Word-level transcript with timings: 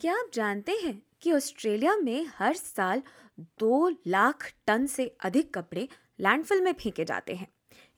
क्या 0.00 0.14
आप 0.14 0.30
जानते 0.34 0.72
हैं 0.72 1.02
कि 1.22 1.32
ऑस्ट्रेलिया 1.32 1.96
में 1.96 2.26
हर 2.38 2.54
साल 2.54 3.02
दो 3.40 3.88
लाख 4.06 4.52
टन 4.66 4.86
से 4.86 5.16
अधिक 5.20 5.54
कपड़े 5.54 5.88
लैंडफिल 6.20 6.60
में 6.60 6.72
फेंके 6.72 7.04
जाते 7.04 7.34
हैं? 7.34 7.48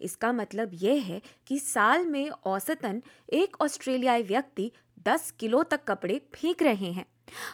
इसका 0.00 0.32
मतलब 0.32 0.70
यह 0.74 1.02
है 1.02 1.22
कि 1.46 1.58
साल 1.58 2.06
में 2.06 2.30
औसतन 2.30 3.02
एक 3.32 3.60
ऑस्ट्रेलियाई 3.60 4.22
व्यक्ति 4.22 4.72
10 4.98 5.30
किलो 5.30 5.62
तक 5.62 5.84
कपड़े 5.84 6.20
फेंक 6.34 6.62
रहे 6.62 6.92
हैं। 6.92 7.06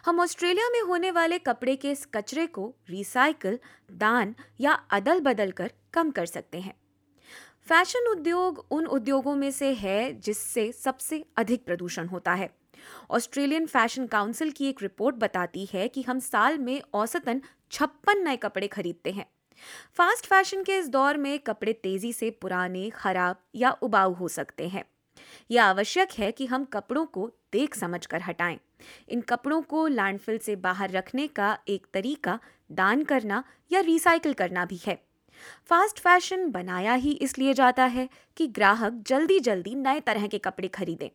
हम 0.04 0.20
ऑस्ट्रेलिया 0.20 0.68
में 0.68 0.80
होने 0.80 1.10
वाले 1.10 1.38
कपड़े 1.38 1.76
के 1.76 1.90
इस 1.90 2.06
कचरे 2.14 2.46
को 2.46 2.74
रिसाइकल 2.90 3.58
दान 3.92 4.34
या 4.60 4.72
अदल 4.72 5.20
बदल 5.20 5.50
कर 5.50 5.72
कम 5.92 6.10
कर 6.10 6.26
सकते 6.26 6.60
हैं। 6.60 6.74
फ़ैशन 7.68 8.08
उद्योग 8.08 8.66
उन 8.70 8.86
उद्योगों 8.86 9.36
में 9.36 9.50
से 9.50 9.72
है 9.74 10.12
जिससे 10.20 10.72
सबसे 10.72 11.24
अधिक 11.36 11.64
प्रदूषण 11.64 12.06
होता 12.06 12.34
है। 12.34 12.50
ऑस्ट्रेलियन 13.10 13.66
फ़ैशन 13.66 14.06
काउंसिल 14.06 14.50
की 14.50 14.68
एक 14.68 14.82
रिपोर्ट 14.82 15.16
बताती 15.16 15.68
है 15.72 15.88
कि 15.88 16.02
हम 16.02 16.18
साल 16.18 16.58
में 16.58 16.82
औसतन 16.94 17.42
छप्पन 17.70 18.24
नए 18.24 18.36
कपड़े 18.36 18.66
खरीदते 18.66 19.10
हैं। 19.10 19.26
फास्ट 19.94 20.26
फ़ैशन 20.26 20.62
के 20.62 20.78
इस 20.78 20.88
दौर 20.88 21.16
में 21.16 21.38
कपड़े 21.38 21.72
तेज़ी 21.72 22.12
से 22.12 22.30
पुराने, 22.30 22.90
खराब 22.90 23.36
या 23.54 23.70
उबाऊ 23.70 24.14
हो 24.14 24.28
सकते 24.28 24.68
हैं। 24.68 24.84
यह 25.50 25.64
आवश्यक 25.64 26.08
है 26.18 26.32
कि 26.32 26.46
हम 26.46 26.64
कपड़ों 26.64 27.06
को 27.06 27.32
देख 27.52 27.74
समझ 27.74 28.06
कर 28.06 28.22
हटाएँ। 28.22 28.58
इन 29.08 29.20
कपड़ों 29.20 29.62
को 29.62 29.86
लैंडफिल 29.86 30.38
से 30.38 30.56
बाहर 30.56 30.90
रखने 30.90 31.26
का 31.26 31.58
एक 31.68 31.86
तरीका 31.94 32.38
दान 32.72 33.04
करना 33.04 33.44
या 33.72 33.80
रिसाइकिल 33.80 34.32
करना 34.32 34.64
भी 34.64 34.80
है। 34.86 35.05
फास्ट 35.66 35.98
फ़ैशन 35.98 36.50
बनाया 36.50 36.94
ही 36.94 37.12
इसलिए 37.12 37.54
जाता 37.54 37.84
है 37.84 38.08
कि 38.36 38.46
ग्राहक 38.48 39.02
जल्दी 39.06 39.38
जल्दी 39.40 39.74
नए 39.74 40.00
तरह 40.00 40.26
के 40.26 40.38
कपड़े 40.38 40.68
खरीदें। 40.68 41.08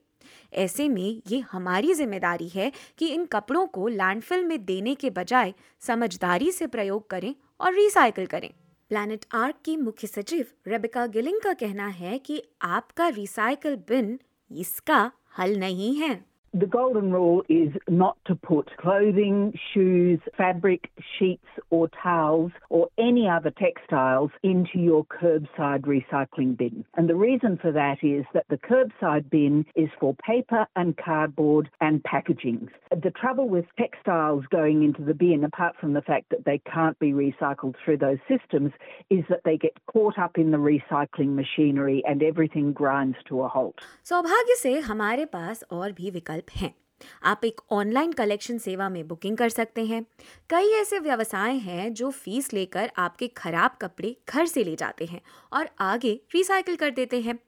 ऐसे 0.54 0.88
में 0.90 1.22
ये 1.28 1.40
हमारी 1.52 1.94
ज़िम्मेदारी 1.94 2.48
है 2.50 2.72
कि 2.98 3.08
इन 3.08 3.26
कपड़ों 3.26 3.66
को 3.68 3.88
लैंडफिल 3.88 4.44
में 4.46 4.64
देने 4.66 4.96
के 4.96 5.10
बजाय 5.10 5.54
समझदारी 5.82 6.52
से 6.52 6.68
प्रयोग 6.68 7.10
करें 7.10 7.34
और 7.60 7.74
रिसाइकिल 7.74 8.26
करें। 8.26 8.50
प्लानट 8.92 9.26
आर्क 9.34 9.56
की 9.66 9.76
मुख्य 9.78 10.08
सचिव 10.08 10.46
रेबिका 10.68 11.06
गिलिंग 11.08 11.40
का 11.42 11.54
कहना 11.54 11.88
है 11.90 12.18
कि 12.20 12.42
आपका 12.62 13.08
रिसाइकल 13.10 13.76
बिन 13.90 14.20
इसका 14.52 15.12
हल 15.38 15.56
नहीं 15.58 15.96
है। 15.96 16.14
The 16.59 16.67
golden 16.67 17.13
rule 17.13 17.43
is 17.51 17.69
not 17.87 18.17
to 18.25 18.35
put 18.35 18.75
clothing, 18.79 19.53
shoes, 19.75 20.21
fabric, 20.39 20.91
sheets, 21.19 21.45
or 21.69 21.91
towels, 22.03 22.53
or 22.71 22.89
any 22.97 23.29
other 23.29 23.51
textiles 23.51 24.31
into 24.43 24.79
your 24.79 25.05
curbside 25.05 25.83
recycling 25.83 26.57
bin. 26.57 26.87
And 26.95 27.11
the 27.11 27.15
reason 27.15 27.59
for 27.61 27.73
that 27.73 27.99
is 28.03 28.25
that 28.33 28.47
the 28.49 28.57
curbside 28.57 29.29
bin 29.29 29.67
is 29.75 29.91
for 30.01 30.15
paper 30.15 30.67
and 30.77 30.97
cardboard 30.97 31.69
and 31.83 32.03
packaging. 32.05 32.71
The 32.91 33.11
trouble 33.11 33.51
with 33.51 33.67
textiles 33.79 34.45
going 34.51 34.83
into 34.83 35.03
the 35.03 35.13
bin, 35.13 35.45
apart 35.45 35.75
from 35.79 35.93
the 35.93 36.01
fact 36.01 36.31
that 36.31 36.47
they 36.47 36.63
can't 36.73 36.99
be 36.99 37.13
recycled 37.13 37.75
through 37.85 37.99
those 37.99 38.19
systems, 38.27 38.73
is 39.11 39.25
that 39.29 39.43
they 39.45 39.59
get 39.59 39.77
caught 39.93 40.19
up 40.19 40.39
in 40.39 40.53
the 40.53 40.57
recycling 40.57 41.35
machinery 41.35 42.03
and 42.07 42.23
everything 42.23 42.73
grinds 42.73 43.19
to 43.29 43.43
a 43.43 43.49
halt. 43.49 43.77
सौभाग्य 44.09 44.55
से 44.63 44.79
हमारे 44.89 45.25
पास 45.25 45.65
और 45.71 45.93
भी 45.93 46.11
विकल्प 46.11 46.40
विकल्प 46.42 46.62
हैं। 46.62 46.76
आप 47.24 47.46
एक 47.46 47.62
ऑनलाइन 47.72 48.12
कलेक्शन 48.12 48.58
सेवा 48.58 48.90
में 48.90 49.08
बुकिंग 49.08 49.38
कर 49.38 49.50
सकते 49.50 49.86
हैं। 49.86 50.06
कई 50.50 50.70
ऐसे 50.70 51.00
व्यवसाय 51.00 51.56
हैं 51.56 51.94
जो 51.94 52.12
फ़ीस 52.12 52.54
लेकर 52.54 52.92
आपके 52.98 53.28
खराब 53.28 53.78
कपड़े 53.82 54.18
घर 54.30 54.46
से 54.46 54.64
ले 54.64 54.76
जाते 54.76 55.06
हैं 55.06 55.22
और 55.54 55.70
आगे 55.80 56.22
रिसाइकिल 56.36 56.76
कर 56.76 56.92
देते 56.92 57.22
हैं। 57.22 57.40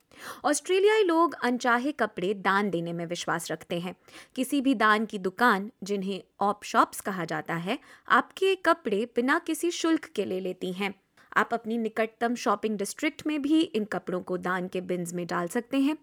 ऑस्ट्रेलियाई 0.45 1.03
लोग 1.03 1.33
अनचाहे 1.43 1.91
कपड़े 1.91 2.33
दान 2.33 2.69
देने 2.69 2.93
में 2.93 3.05
विश्वास 3.05 3.51
रखते 3.51 3.79
हैं। 3.79 3.95
किसी 4.35 4.61
भी 4.61 4.75
दान 4.75 5.05
की 5.05 5.19
दुकान, 5.19 5.71
जिन्हें 5.83 6.23
ऑप 6.39 6.63
शॉप्स 6.63 7.01
कहा 7.01 7.25
जाता 7.25 7.55
है, 7.55 7.79
आपके 8.09 8.55
कपड़े 8.55 9.05
बिना 9.15 9.39
किसी 9.39 9.71
शुल्क 9.71 10.05
के 10.05 10.25
ले 10.25 10.39
लेती 10.39 10.73
हैं। 10.73 10.93
आप 11.37 11.49
अपनी 11.53 11.77
निकटतम 11.77 12.35
शॉपिंग 12.35 12.77
डिस्ट्रिक्ट 12.77 13.27
में 13.27 13.41
भी 13.41 13.61
इन 13.61 13.85
कपड़ों 13.85 14.21
को 14.21 14.37
दान 14.37 14.67
के 14.67 14.81
बिन्स 14.81 15.13
में 15.13 15.27
डाल 15.27 15.47
सकते 15.47 15.79
हैं। 15.79 15.97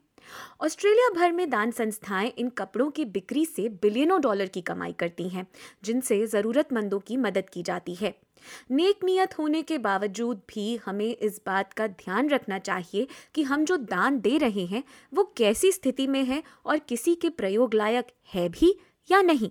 ऑस्ट्रेलिया 0.61 1.09
भर 1.09 1.33
में 1.33 1.51
दान 1.51 1.71
संस्थाएँ 1.71 2.33
इन 2.39 2.49
कपड़ों 2.49 2.91
की 2.91 3.05
बिक्री 3.05 3.47
से 3.47 3.69
बिलियनों 3.69 4.21
डॉलर 4.21 4.47
की 4.47 4.61
कमाई 4.61 4.93
करती 4.93 5.29
हैं, 5.29 5.47
जिनसे 5.85 6.27
ज़रूरतमंदों 6.27 7.01
की 7.01 7.17
मदद 7.17 7.51
की 7.53 7.63
जाती 7.63 7.95
है। 7.95 8.15
नेक 8.71 9.05
नियत 9.05 9.39
होने 9.39 9.63
के 9.63 9.79
बावजूद 9.79 10.37
भी 10.37 10.77
हमें 10.77 11.17
इस 11.17 11.41
बात 11.47 11.73
का 11.73 11.87
ध्यान 11.87 12.29
रखना 12.29 12.59
चाहिए 12.59 13.07
कि 13.35 13.43
हम 13.43 13.65
जो 13.65 13.77
दान 13.77 14.21
दे 14.21 14.39
रहे 14.39 14.67
हैं, 14.67 14.85
वो 15.15 15.35
कैसी 15.37 15.73
स्थिति 15.73 16.07
में 16.07 16.25
है 16.25 16.43
और 16.67 16.79
किसी 16.79 17.15
के 17.15 17.29
प्रयोग 17.29 17.75
लायक 17.75 18.07
है 18.35 18.49
भी 18.49 18.79
या 19.11 19.23
नहीं। 19.23 19.51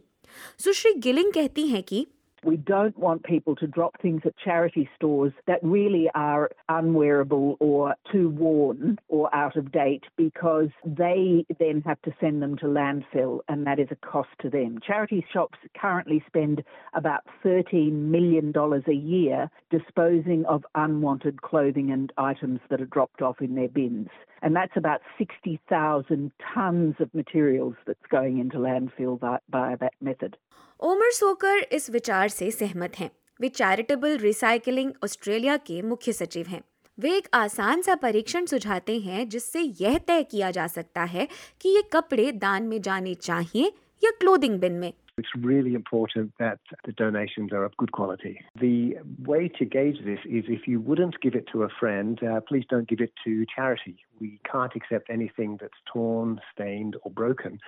सुश्री 0.59 0.93
गिलिंग 0.93 1.33
कहती 1.33 1.67
हैं 1.67 1.83
कि 1.83 2.07
We 2.43 2.57
don't 2.57 2.97
want 2.97 3.23
people 3.23 3.55
to 3.57 3.67
drop 3.67 4.01
things 4.01 4.21
at 4.25 4.37
charity 4.37 4.89
stores 4.95 5.33
that 5.47 5.59
really 5.61 6.09
are 6.15 6.49
unwearable 6.69 7.57
or 7.59 7.95
too 8.11 8.29
worn 8.29 8.97
or 9.07 9.33
out 9.35 9.55
of 9.57 9.71
date 9.71 10.03
because 10.17 10.69
they 10.85 11.45
then 11.59 11.83
have 11.85 12.01
to 12.03 12.13
send 12.19 12.41
them 12.41 12.57
to 12.57 12.65
landfill 12.65 13.39
and 13.47 13.65
that 13.67 13.79
is 13.79 13.87
a 13.91 13.95
cost 13.95 14.29
to 14.41 14.49
them. 14.49 14.79
Charity 14.85 15.25
shops 15.31 15.57
currently 15.79 16.23
spend 16.27 16.63
about 16.93 17.21
$13 17.43 17.91
million 17.91 18.53
a 18.55 18.93
year 18.93 19.49
disposing 19.69 20.45
of 20.45 20.65
unwanted 20.75 21.41
clothing 21.41 21.91
and 21.91 22.11
items 22.17 22.59
that 22.69 22.81
are 22.81 22.85
dropped 22.85 23.21
off 23.21 23.41
in 23.41 23.55
their 23.55 23.67
bins. 23.67 24.09
And 24.43 24.55
that's 24.55 24.77
about 24.77 24.99
60,000 25.17 26.29
tonnes 26.43 26.99
of 26.99 27.07
materials 27.15 27.73
that's 27.87 28.09
going 28.13 28.39
into 28.39 28.59
landfill 28.59 29.17
by, 29.19 29.37
by 29.55 29.77
that 29.81 29.95
method. 30.03 30.35
Omar 30.79 31.11
सोकर 31.11 31.57
इस 31.71 31.89
विचार 31.89 32.27
से 32.27 32.51
सहमत 32.51 32.99
हैं। 32.99 33.11
वे 33.41 33.49
charitable 33.49 34.17
recycling 34.17 34.91
Australia 35.03 35.57
के 35.57 35.81
मुख्य 35.81 36.13
सचिव 36.13 36.47
हैं। 36.47 36.61
वे 36.99 37.17
एक 37.17 37.27
आसान 37.33 37.81
सा 37.81 37.95
परीक्षण 37.95 38.45
सुझाते 38.45 38.99
हैं 38.99 39.29
जिससे 39.29 39.59
यह 39.59 39.97
तय 39.97 40.23
किया 40.23 40.51
जा 40.51 40.67
सकता 40.67 41.03
है 41.03 41.27
कि 41.61 41.69
ये 41.69 41.81
कपड़े 41.93 42.31
दान 42.31 42.63
में 42.63 42.81
जाने 42.81 43.13
चाहिए 43.13 43.71
या 44.03 44.11
क्लोथिंग 44.11 44.59
बिन 44.59 44.73
में। 44.73 44.93
It's 45.19 45.35
really 45.37 45.73
important 45.73 46.33
that 46.39 46.59
the 46.85 46.93
donations 46.93 47.51
are 47.51 47.63
of 47.63 47.75
good 47.77 47.91
quality. 47.91 48.39
The 48.59 48.95
way 49.23 49.49
to 49.59 49.65
gauge 49.65 49.97
this 50.03 50.19
is 50.25 50.45
if 50.47 50.67
you 50.67 50.79
wouldn't 50.79 51.19
give 51.21 51.35
it 51.35 51.45
to 51.51 51.63
a 51.63 51.69
friend, 51.79 52.19
uh, 52.23 52.39
please 52.41 52.65
don't 52.69 52.87
give 52.87 53.01
it 53.01 53.13
to 53.25 53.45
charity. 53.53 53.97
We 54.19 54.39
can't 54.49 54.73
accept 54.75 55.09
anything 55.09 55.57
that's 55.59 55.73
torn, 55.91 56.39
stained, 56.53 56.95
or 57.03 57.11
broken. 57.11 57.59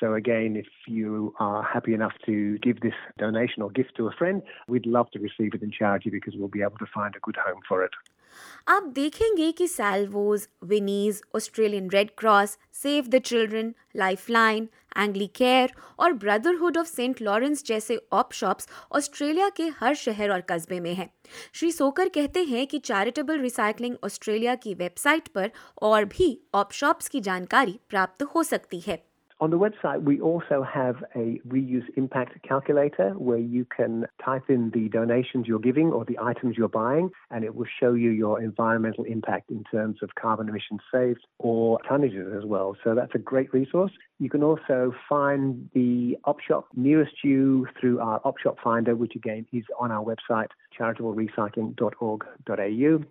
So 0.00 0.14
again, 0.14 0.56
if 0.56 0.66
you 0.86 1.34
are 1.40 1.62
happy 1.62 1.94
enough 1.94 2.12
to 2.26 2.58
give 2.58 2.80
this 2.80 2.94
donation 3.18 3.62
or 3.62 3.70
gift 3.70 3.96
to 3.96 4.06
a 4.06 4.12
friend, 4.12 4.42
we'd 4.68 4.86
love 4.86 5.10
to 5.12 5.18
receive 5.18 5.54
it 5.54 5.62
in 5.62 5.72
charity 5.72 6.10
because 6.10 6.34
we'll 6.36 6.48
be 6.48 6.62
able 6.62 6.78
to 6.78 6.86
find 6.94 7.16
a 7.16 7.20
good 7.20 7.36
home 7.36 7.60
for 7.68 7.82
it. 7.82 7.90
आप 8.68 8.82
देखेंगे 8.82 9.52
कि 9.52 9.68
Salvos 9.68 10.48
Vinnies 10.64 11.22
Australian 11.34 11.90
Red 11.90 12.10
Cross 12.18 12.58
Save 12.72 13.06
the 13.06 13.18
Children 13.18 13.74
Lifeline 13.96 14.68
Anglicare 14.96 15.26
care 15.26 15.72
और 15.98 16.12
brotherhood 16.12 16.78
of 16.78 16.86
Saint 16.86 17.22
Lawrence 17.22 17.64
जैसे 17.64 18.00
op 18.12 18.32
shops 18.32 18.68
Australia 18.92 19.48
के 19.48 19.68
हर 19.68 19.94
शहर 19.94 20.30
और 20.30 20.40
कस्बे 20.40 20.80
में 20.80 20.94
हैं। 20.94 21.10
श्री 21.52 21.72
सोकर 21.72 22.08
कहते 22.08 22.44
हैं 22.44 22.66
कि 22.66 22.78
चैरिटेबल 22.78 23.38
रिसाइकलिंग 23.38 23.96
ऑस्ट्रेलिया 24.04 24.54
की 24.54 24.74
वेबसाइट 24.74 25.28
पर 25.28 25.50
और 25.82 26.04
भी 26.04 26.40
ऑप 26.54 26.72
शॉप्स 26.72 27.08
की 27.08 27.20
जानकारी 27.20 27.80
प्राप्त 27.88 28.22
हो 28.22 28.42
सकती 28.42 28.80
है। 28.80 29.07
On 29.43 29.49
the 29.49 29.57
website, 29.57 30.03
we 30.03 30.21
also 30.21 30.63
have 30.63 31.03
a 31.15 31.41
reuse 31.45 31.83
impact 31.97 32.41
calculator 32.47 33.09
where 33.17 33.39
you 33.39 33.65
can 33.65 34.07
type 34.23 34.43
in 34.47 34.69
the 34.73 34.87
donations 34.87 35.47
you're 35.47 35.59
giving 35.59 35.91
or 35.91 36.05
the 36.05 36.17
items 36.17 36.55
you're 36.57 36.69
buying, 36.69 37.11
and 37.29 37.43
it 37.43 37.53
will 37.53 37.67
show 37.79 37.93
you 37.93 38.11
your 38.11 38.41
environmental 38.41 39.03
impact 39.03 39.51
in 39.51 39.65
terms 39.65 40.01
of 40.01 40.15
carbon 40.15 40.47
emissions 40.47 40.79
saved 40.89 41.27
or 41.39 41.77
tonnages 41.89 42.33
as 42.37 42.45
well. 42.45 42.77
So 42.85 42.95
that's 42.95 43.13
a 43.15 43.17
great 43.17 43.53
resource. 43.53 43.91
You 44.19 44.29
can 44.29 44.43
also 44.43 44.93
find 45.09 45.69
the 45.73 46.17
op 46.23 46.39
shop 46.39 46.67
nearest 46.73 47.21
you 47.23 47.67
through 47.77 47.99
our 47.99 48.21
op 48.23 48.37
shop 48.37 48.59
finder, 48.63 48.95
which 48.95 49.15
again 49.15 49.45
is 49.51 49.65
on 49.77 49.91
our 49.91 50.05
website, 50.05 50.51
charitablerecycling.org.au. 50.79 53.03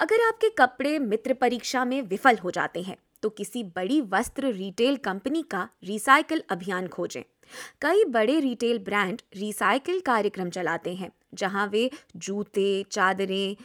अगर 0.00 0.26
आपके 0.26 0.48
कपड़े 0.58 0.98
मित्र 0.98 1.34
परीक्षा 1.34 1.84
में 1.84 2.02
विफल 2.02 2.38
हो 2.44 2.50
जाते 2.50 2.82
हैं 2.82 2.96
तो 3.23 3.29
किसी 3.29 3.63
बड़ी 3.75 4.01
वस्त्र 4.11 4.51
रिटेल 4.53 4.97
कंपनी 5.05 5.41
का 5.51 5.67
रिसाइकल 5.83 6.43
अभियान 6.49 6.87
खोजें 6.87 7.23
कई 7.81 8.03
बड़े 8.11 8.39
रिटेल 8.39 8.79
ब्रांड 8.79 9.21
रिसाइकिल 9.37 9.99
कार्यक्रम 10.05 10.49
चलाते 10.49 10.93
हैं 10.95 11.11
जहाँ 11.33 11.67
वे 11.67 11.89
जूते 12.15 12.67
चादरें 12.91 13.55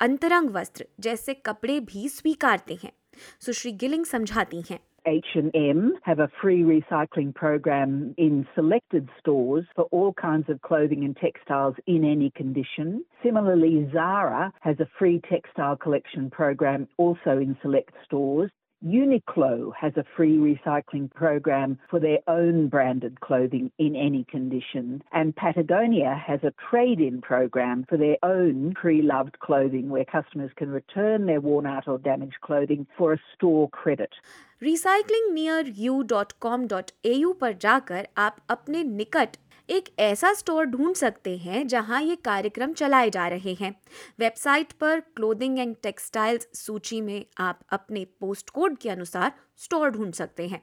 अंतरंग 0.00 0.50
वस्त्र 0.50 0.86
जैसे 1.00 1.34
कपड़े 1.46 1.78
भी 1.92 2.08
स्वीकारते 2.08 2.78
हैं 2.82 2.92
सुश्री 3.40 3.72
गिलिंग 3.72 4.04
समझाती 4.04 4.62
हैं 4.70 4.80
H&M 5.06 5.92
have 6.02 6.18
a 6.18 6.28
free 6.40 6.62
recycling 6.62 7.34
program 7.34 8.14
in 8.16 8.46
selected 8.54 9.10
stores 9.18 9.66
for 9.76 9.84
all 9.90 10.14
kinds 10.14 10.48
of 10.48 10.62
clothing 10.62 11.04
and 11.04 11.14
textiles 11.14 11.74
in 11.86 12.04
any 12.04 12.30
condition. 12.30 13.04
Similarly, 13.22 13.86
Zara 13.92 14.50
has 14.62 14.80
a 14.80 14.88
free 14.98 15.20
textile 15.28 15.76
collection 15.76 16.30
program 16.30 16.88
also 16.96 17.36
in 17.38 17.54
select 17.60 17.92
stores. 18.06 18.50
Uniqlo 18.83 19.73
has 19.75 19.97
a 19.97 20.05
free 20.15 20.37
recycling 20.37 21.11
program 21.13 21.77
for 21.89 21.99
their 21.99 22.19
own 22.29 22.69
branded 22.69 23.19
clothing 23.19 23.69
in 23.77 23.93
any 23.93 24.23
condition, 24.23 25.03
and 25.11 25.35
Patagonia 25.35 26.15
has 26.15 26.39
a 26.43 26.53
trade 26.69 27.01
in 27.01 27.19
program 27.19 27.83
for 27.89 27.97
their 27.97 28.15
own 28.23 28.73
pre 28.73 29.01
loved 29.01 29.37
clothing 29.39 29.89
where 29.89 30.05
customers 30.05 30.51
can 30.55 30.69
return 30.69 31.25
their 31.25 31.41
worn 31.41 31.65
out 31.65 31.89
or 31.89 31.97
damaged 31.97 32.39
clothing 32.41 32.87
for 32.97 33.11
a 33.11 33.19
store 33.35 33.69
credit. 33.69 34.13
recyclingnearyou.com.au 34.61 37.33
पर 37.41 37.53
जाकर 37.53 38.07
आप 38.17 38.37
अपने 38.49 38.83
निकट 38.83 39.37
एक 39.68 39.88
ऐसा 39.98 40.32
store 40.34 40.64
ढूंढ 40.64 40.94
सकते 40.94 41.36
हैं 41.38 41.66
जहाँ 41.66 42.02
ये 42.02 42.16
कार्यक्रम 42.16 42.72
चलाए 42.72 43.10
जा 43.10 43.28
रहे 43.28 43.54
हैं। 43.54 43.74
वेबसाइट 44.18 44.72
पर 44.72 45.00
क्लोथिंग 45.00 45.58
एंड 45.58 45.76
टेक्सटाइल्स 45.82 46.48
सूची 46.54 47.00
में 47.00 47.26
आप 47.38 47.60
अपने 47.70 48.04
पोस्ट 48.20 48.50
कोड 48.50 48.78
के 48.78 48.90
अनुसार 48.90 49.32
स्टोर 49.56 49.90
ढूंढ 49.90 50.12
सकते 50.12 50.48
हैं। 50.48 50.62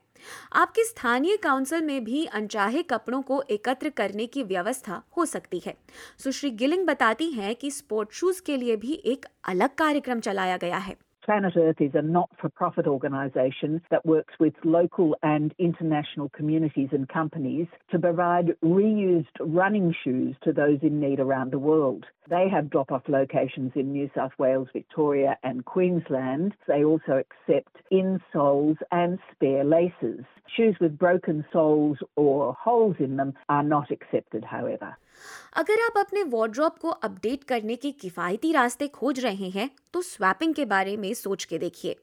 आपकी 0.53 0.83
स्थानीय 0.83 1.37
काउंसिल 1.37 1.81
में 1.81 2.03
भी 2.03 2.25
अनचाहे 2.25 2.83
कपड़ों 2.83 3.21
को 3.21 3.43
एकत्र 3.49 3.89
करने 3.89 4.27
की 4.27 4.43
व्यवस्था 4.43 5.03
हो 5.17 5.25
सकती 5.25 5.61
है। 5.65 5.77
सुश्री 6.23 6.49
गिलिंग 6.49 6.85
बताती 6.87 7.31
हैं 7.31 7.55
कि 7.55 7.71
स्पोर्ट 7.71 8.11
शूज़ 8.11 8.41
के 8.41 8.57
लिए 8.57 8.75
भी 8.75 8.93
एक 9.05 9.25
अलग 9.43 9.75
कार्यक्रम 9.75 10.19
चलाया 10.19 10.57
गया 10.57 10.77
है। 10.77 11.10
Planet 11.23 11.53
Earth 11.55 11.79
is 11.79 11.91
a 11.93 12.01
not 12.01 12.31
for 12.39 12.49
profit 12.49 12.87
organisation 12.87 13.79
that 13.91 14.05
works 14.05 14.33
with 14.39 14.55
local 14.63 15.15
and 15.21 15.53
international 15.59 16.29
communities 16.29 16.89
and 16.91 17.07
companies 17.07 17.67
to 17.91 17.99
provide 17.99 18.55
reused 18.63 19.27
running 19.39 19.93
shoes 20.03 20.35
to 20.43 20.51
those 20.51 20.79
in 20.81 20.99
need 20.99 21.19
around 21.19 21.51
the 21.51 21.59
world. 21.59 22.07
They 22.27 22.49
have 22.49 22.71
drop 22.71 22.91
off 22.91 23.03
locations 23.07 23.73
in 23.75 23.91
New 23.91 24.09
South 24.15 24.31
Wales, 24.39 24.69
Victoria, 24.73 25.37
and 25.43 25.63
Queensland. 25.63 26.55
They 26.67 26.83
also 26.83 27.21
accept 27.23 27.77
insoles 27.91 28.77
and 28.91 29.19
spare 29.31 29.63
laces. 29.63 30.25
Shoes 30.57 30.75
with 30.81 30.97
broken 30.97 31.45
soles 31.53 31.99
or 32.15 32.55
holes 32.59 32.95
in 32.99 33.17
them 33.17 33.33
are 33.47 33.63
not 33.63 33.91
accepted, 33.91 34.43
however. 34.43 34.97
अगर 35.53 35.81
आप 35.81 35.97
अपने 35.97 36.23
wardrobe 36.23 36.77
को 36.77 36.89
update 36.89 37.43
करने 37.43 37.75
के 37.75 37.91
किफ़ायती 37.91 38.51
रास्ते 38.51 38.87
खोज 38.87 39.19
रहे 39.19 39.49
हैं 39.49 39.69
तो 39.93 40.01
स्वैपिंग 40.01 40.53
के 40.53 40.65
बारे 40.65 40.97
में 40.97 41.13
सोच 41.13 41.43
के 41.43 41.57
देखिए। 41.57 41.95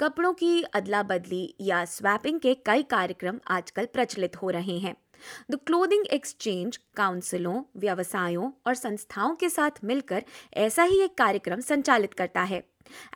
कपड़ों 0.00 0.32
की 0.32 0.62
अदला 0.62 1.02
बदली 1.02 1.54
या 1.60 1.84
स्वैपिंग 1.84 2.40
के 2.40 2.54
कई 2.66 2.82
कार्यक्रम 2.82 3.38
आजकल 3.48 3.86
प्रचलित 3.86 4.36
हो 4.36 4.50
रहे 4.50 4.78
हैं। 4.78 4.94
द 5.50 5.58
क्लोदिंग 5.66 6.06
एक्सचेंज 6.06 6.76
काउंसिलों 6.96 7.62
व्यवसायों 7.76 8.50
और 8.66 8.74
संस्थाओं 8.74 9.34
के 9.34 9.48
साथ 9.48 9.84
मिलकर 9.84 10.24
ऐसा 10.56 10.82
ही 10.82 11.00
एक 11.00 11.16
कार्यक्रम 11.18 11.60
संचालित 11.60 12.14
करता 12.14 12.42
है। 12.42 12.62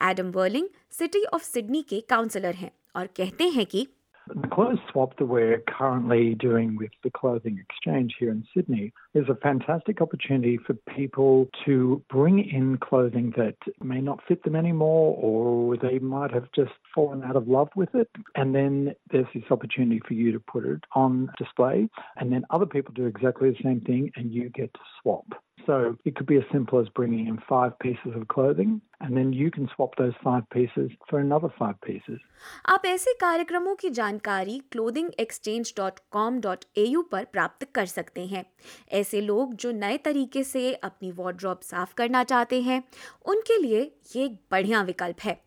Adam 0.03 0.31
Worling 0.31 0.69
city 0.91 1.25
of 1.25 1.45
Sydney 1.45 1.83
के 1.83 2.01
काउंसलर 2.01 2.55
हैं 2.55 2.71
और 2.97 3.07
कहते 3.07 3.49
हैं 3.49 3.67
कि 3.67 3.87
The 4.29 4.49
clothes 4.49 4.79
swap 4.91 5.19
that 5.19 5.27
we're 5.27 5.59
currently 5.69 6.35
doing 6.35 6.77
with 6.77 6.93
the 7.03 7.11
clothing 7.11 7.63
exchange 7.63 8.15
here 8.19 8.31
in 8.31 8.47
Sydney 8.55 8.93
is 9.13 9.29
a 9.29 9.35
fantastic 9.35 10.01
opportunity 10.01 10.57
for 10.57 10.73
people 10.97 11.49
to 11.67 12.03
bring 12.09 12.39
in 12.39 12.79
clothing 12.79 13.35
that 13.37 13.57
may 13.83 14.01
not 14.01 14.21
fit 14.27 14.43
them 14.43 14.57
anymore 14.57 15.15
or 15.21 15.77
they 15.77 15.99
might 15.99 16.33
have 16.33 16.51
just 16.53 16.73
fallen 16.95 17.23
out 17.23 17.37
of 17.37 17.49
love 17.49 17.69
with 17.77 17.95
it. 17.95 18.09
And 18.35 18.55
then 18.55 18.95
there's 19.11 19.27
this 19.35 19.45
opportunity 19.51 20.01
for 20.07 20.15
you 20.15 20.33
to 20.33 20.41
put 20.41 20.65
it 20.65 20.83
on 20.95 21.31
display 21.37 21.89
and 22.17 22.33
then 22.33 22.47
other 22.49 22.67
people 22.67 22.95
do 22.95 23.05
exactly 23.05 23.51
the 23.51 23.63
same 23.63 23.83
thing 23.83 24.11
and 24.17 24.33
you 24.33 24.49
get 24.49 24.73
to 24.73 24.81
swap. 25.03 25.27
So 25.67 25.97
it 26.05 26.15
could 26.15 26.27
be 26.27 26.37
as 26.37 26.45
simple 26.53 26.79
as 26.79 26.89
bringing 26.91 27.27
in 27.27 27.39
five 27.49 27.79
pieces 27.79 28.15
of 28.15 28.29
clothing 28.29 28.83
and 29.01 29.17
then 29.17 29.33
you 29.33 29.51
can 29.51 29.67
swap 29.75 29.97
those 29.97 30.13
five 30.23 30.43
pieces 30.51 30.91
for 31.09 31.21
another 31.21 31.49
five 31.59 31.81
pieces. 31.81 32.19
आप 32.67 32.83
ऐसे 32.87 33.13
कार्यक्रमों 33.21 33.75
की 33.75 33.91
जानकारी 33.91 34.61
clothingexchange.com.au 34.77 37.03
पर 37.13 37.25
प्राप्त 37.33 37.67
कर 37.75 37.87
सकते 37.87 38.27
हैं 38.27 38.45
ऐसे 38.93 39.21
लोग 39.21 39.55
जो 39.55 39.73
नए 39.73 39.99
तरीके 40.05 40.45
से 40.45 40.75
अपनी 40.75 41.13
वार्ड्रॉप 41.13 41.61
साफ़ 41.63 41.95
करना 41.95 42.25
चाहते 42.25 42.63
हैं 42.63 42.83
उनके 43.27 43.63
लिए 43.63 43.81
ये 44.17 44.25
एक 44.25 44.39
बढ़िया 44.51 44.83
विकल्प 44.83 45.17
है 45.25 45.41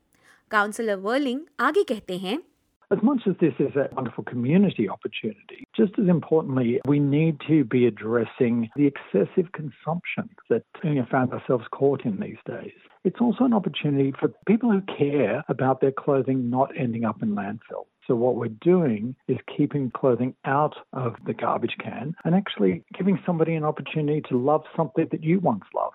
काउंसलर 0.51 0.95
वर्लिंग 1.05 1.41
आगे 1.59 1.83
कहते 1.83 2.17
हैं 2.17 2.41
As 2.89 3.03
much 3.03 3.23
as 3.27 3.35
this 3.41 3.53
is 3.59 3.75
a 3.75 3.89
wonderful 3.93 4.23
community 4.23 4.87
opportunity, 4.87 5.67
just 5.75 5.99
as 5.99 6.07
importantly, 6.07 6.79
we 6.87 6.99
need 6.99 7.35
to 7.45 7.65
be 7.65 7.85
addressing 7.85 8.69
the 8.77 8.85
excessive 8.87 9.51
consumption 9.51 10.29
that 10.49 10.63
we 10.85 10.95
have 10.95 11.09
found 11.09 11.33
ourselves 11.33 11.65
caught 11.69 12.05
in 12.05 12.17
these 12.21 12.37
days. 12.45 12.71
It's 13.03 13.19
also 13.19 13.43
an 13.43 13.53
opportunity 13.53 14.13
for 14.17 14.29
people 14.47 14.71
who 14.71 14.81
care 14.97 15.43
about 15.49 15.81
their 15.81 15.91
clothing 15.91 16.49
not 16.49 16.71
ending 16.77 17.03
up 17.03 17.21
in 17.21 17.35
landfill. 17.35 17.87
So 18.07 18.15
what 18.15 18.35
we're 18.35 18.47
doing 18.47 19.15
is 19.27 19.37
keeping 19.57 19.91
clothing 19.91 20.33
out 20.45 20.75
of 20.93 21.15
the 21.25 21.33
garbage 21.33 21.75
can 21.83 22.15
and 22.23 22.33
actually 22.33 22.85
giving 22.97 23.19
somebody 23.25 23.55
an 23.55 23.65
opportunity 23.65 24.21
to 24.29 24.37
love 24.37 24.63
something 24.77 25.07
that 25.11 25.23
you 25.23 25.39
once 25.39 25.63
loved. 25.75 25.86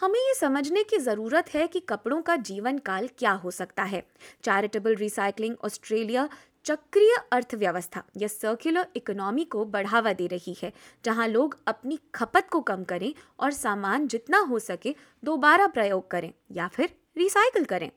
हमें 0.00 0.20
ये 0.20 0.34
समझने 0.34 0.82
की 0.82 0.98
ज़रूरत 0.98 1.54
है 1.54 1.66
कि 1.66 1.80
कपड़ों 1.80 2.22
का 2.22 2.36
जीवन 2.36 2.78
काल 2.78 3.08
क्या 3.18 3.32
हो 3.32 3.50
सकता 3.50 3.82
है। 3.82 4.02
चैरिटेबल 4.42 4.94
रिसाइकलिंग 4.94 5.56
ऑस्ट्रेलिया 5.64 6.28
चक्रीय 6.64 7.16
अर्थव्यवस्था 7.32 8.02
या 8.16 8.28
सर्कुलर 8.28 8.86
इकोनॉमी 8.96 9.44
को 9.44 9.64
बढ़ावा 9.64 10.12
दे 10.12 10.26
रही 10.26 10.56
है 10.62 10.72
जहाँ 11.04 11.28
लोग 11.28 11.58
अपनी 11.66 11.98
खपत 12.14 12.48
को 12.52 12.60
कम 12.60 12.84
करें 12.84 13.12
और 13.40 13.50
सामान 13.50 14.06
जितना 14.06 14.38
हो 14.38 14.58
सके 14.58 14.94
दोबारा 15.24 15.66
प्रयोग 15.66 16.10
करें 16.10 16.32
या 16.52 16.68
फिर 16.68 16.88
रिसाइकल 17.18 17.64
करें। 17.64 17.90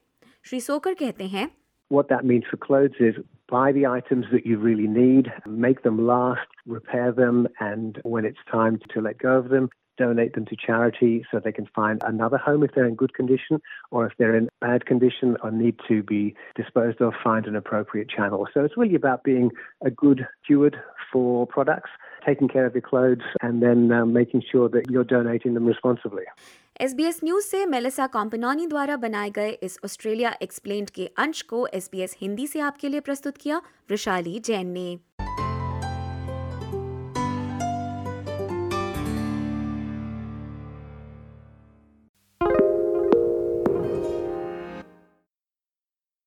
श्री 0.44 0.62
सोकर 0.62 0.94
कहते 0.94 1.28
हैं 1.28 1.50
What 1.92 2.10
that 2.10 2.25
means 2.25 2.48
for 2.50 2.58
clothes 2.58 2.98
is 3.02 3.16
buy 3.52 3.72
the 3.72 3.86
items 3.88 4.28
that 4.32 4.44
you 4.46 4.58
really 4.58 4.88
need, 4.88 5.30
make 5.64 5.80
them 5.82 6.02
last, 6.08 6.52
repair 6.68 7.12
them, 7.12 7.48
and 7.62 7.98
when 8.06 8.28
it's 8.30 8.44
time 8.52 8.78
to 8.92 9.02
let 9.02 9.18
go 9.24 9.34
of 9.38 9.50
them, 9.54 9.70
donate 9.99 10.35
them 10.35 10.44
to 10.47 10.56
charity 10.56 11.25
so 11.31 11.38
they 11.38 11.53
can 11.53 11.67
find 11.75 12.03
another 12.05 12.37
home 12.37 12.62
if 12.62 12.73
they're 12.75 12.87
in 12.87 12.94
good 12.94 13.15
condition, 13.15 13.61
or 13.91 14.06
if 14.06 14.12
they're 14.19 14.37
in 14.37 14.49
bad 14.61 14.87
condition 14.87 15.37
or 15.43 15.50
need 15.50 15.76
to 15.88 16.03
be 16.03 16.35
disposed 16.56 17.00
of, 17.00 17.12
find 17.23 17.47
an 17.47 17.56
appropriate 17.56 18.09
channel. 18.09 18.49
So 18.53 18.65
it's 18.65 18.76
really 18.76 18.97
about 18.97 19.25
being 19.25 19.50
a 19.85 19.91
good 19.91 20.26
steward 20.43 20.76
for 21.12 21.47
products, 21.47 21.91
taking 22.26 22.49
care 22.49 22.67
of 22.67 22.75
your 22.75 22.82
clothes, 22.82 23.23
and 23.41 23.62
then 23.62 23.93
um, 23.93 24.12
making 24.12 24.43
sure 24.50 24.69
that 24.71 24.91
you're 24.91 25.05
donating 25.05 25.55
them 25.55 25.67
responsibly. 25.67 26.25
S 26.81 26.94
B 26.94 27.05
S 27.06 27.21
news 27.25 27.43
से 27.43 27.65
Melissa 27.67 28.06
कॉम्पनॉनी 28.15 28.67
द्वारा 28.67 28.97
बनाए 29.04 29.31
गए 29.31 29.50
इस 29.62 29.78
Australia 29.85 30.35
explained 30.43 30.90
के 30.95 31.07
अंश 31.25 31.43
को 31.52 31.66
S 31.75 31.88
B 31.93 32.00
S 32.02 32.16
Hindi 32.21 32.47
से 32.47 32.61
आपके 32.69 32.88
लिए 32.88 33.00
प्रस्तुत 33.09 33.37
किया 33.37 33.61
वृशाली 33.90 34.38
जैन 34.47 34.73
ने 34.78 34.88